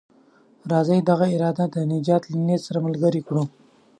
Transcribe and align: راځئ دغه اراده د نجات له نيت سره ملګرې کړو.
راځئ 0.71 0.99
دغه 1.09 1.25
اراده 1.35 1.65
د 1.73 1.75
نجات 1.91 2.23
له 2.31 2.37
نيت 2.47 2.61
سره 2.67 2.79
ملګرې 2.87 3.21
کړو. 3.27 3.43